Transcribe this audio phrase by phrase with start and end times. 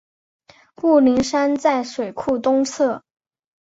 [0.81, 3.03] 雾灵山在水库东侧。